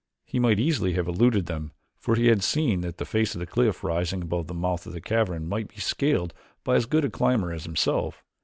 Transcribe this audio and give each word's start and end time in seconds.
He 0.25 0.39
might 0.39 0.59
easily 0.59 0.93
have 0.93 1.07
eluded 1.07 1.45
them, 1.45 1.73
for 1.99 2.15
he 2.15 2.25
had 2.25 2.41
seen 2.41 2.81
that 2.81 2.97
the 2.97 3.05
face 3.05 3.35
of 3.35 3.39
the 3.39 3.45
cliff 3.45 3.83
rising 3.83 4.23
above 4.23 4.47
the 4.47 4.55
mouth 4.55 4.87
of 4.87 4.93
the 4.93 4.99
cavern 4.99 5.47
might 5.47 5.67
be 5.67 5.77
scaled 5.79 6.33
by 6.63 6.73
as 6.75 6.87
good 6.87 7.05
a 7.05 7.09
climber 7.11 7.53
as 7.53 7.65
himself. 7.65 8.23